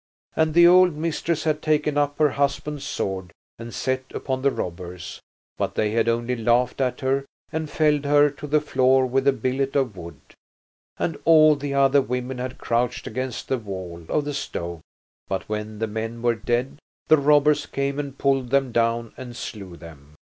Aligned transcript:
And 0.35 0.55
the 0.55 0.65
old 0.65 0.95
mistress 0.95 1.43
had 1.43 1.61
taken 1.61 1.95
up 1.95 2.17
her 2.17 2.31
husband's 2.31 2.83
sword 2.85 3.31
and 3.59 3.71
set 3.71 4.03
upon 4.15 4.41
the 4.41 4.49
robbers, 4.49 5.21
but 5.59 5.75
they 5.75 5.91
had 5.91 6.09
only 6.09 6.35
laughed 6.35 6.81
at 6.81 7.01
her 7.01 7.23
and 7.51 7.69
felled 7.69 8.05
her 8.05 8.31
to 8.31 8.47
the 8.47 8.61
floor 8.61 9.05
with 9.05 9.27
a 9.27 9.31
billet 9.31 9.75
of 9.75 9.95
wood. 9.95 10.17
And 10.97 11.19
all 11.23 11.55
the 11.55 11.75
other 11.75 12.01
women 12.01 12.39
had 12.39 12.57
crouched 12.57 13.05
against 13.05 13.47
the 13.47 13.59
wall 13.59 14.03
of 14.09 14.25
the 14.25 14.33
stove, 14.33 14.81
but 15.27 15.47
when 15.47 15.77
the 15.77 15.85
men 15.85 16.23
were 16.23 16.33
dead 16.33 16.79
the 17.07 17.17
robbers 17.17 17.67
came 17.67 17.99
and 17.99 18.17
pulled 18.17 18.49
them 18.49 18.71
down 18.71 19.13
and 19.17 19.35
slew 19.35 19.77
them. 19.77 20.15